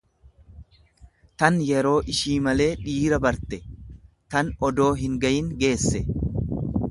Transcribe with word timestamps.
tan 1.41 1.59
yeroo 1.67 1.99
ishii 2.13 2.39
malee 2.47 2.69
dhiira 2.87 3.19
barte, 3.27 3.61
tan 4.37 4.49
odoo 4.69 4.91
hingayin 5.03 5.55
geesse. 5.65 6.05